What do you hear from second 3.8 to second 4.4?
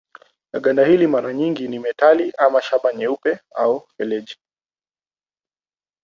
feleji.